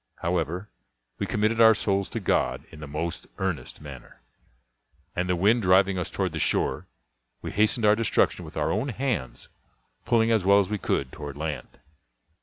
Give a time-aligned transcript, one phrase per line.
[0.23, 0.67] However,
[1.19, 4.19] we committed our souls to God in the most earnest manner;
[5.15, 6.87] and the wind driving us toward the shore,
[7.43, 9.47] we hastened our destruction with our own hands,
[10.03, 11.77] pulling as well as we could toward land.